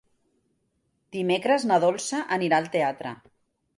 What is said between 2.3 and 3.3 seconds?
anirà al teatre.